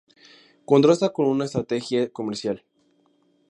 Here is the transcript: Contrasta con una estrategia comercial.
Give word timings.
Contrasta 0.65 1.13
con 1.13 1.27
una 1.27 1.45
estrategia 1.45 2.11
comercial. 2.11 2.65